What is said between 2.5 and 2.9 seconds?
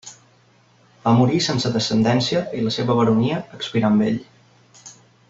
i la